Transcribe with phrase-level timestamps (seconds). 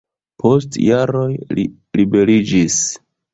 [0.43, 1.27] Post jaroj
[1.59, 1.67] li
[2.01, 2.81] liberiĝis.